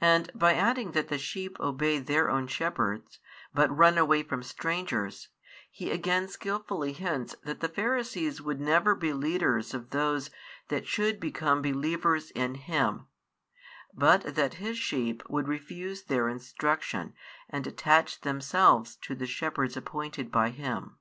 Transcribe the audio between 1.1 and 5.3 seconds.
sheep obey their own shepherds, but run away from strangers,